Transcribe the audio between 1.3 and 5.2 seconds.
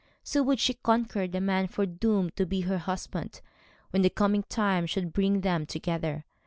man foredoomed to be her husband when the coming time should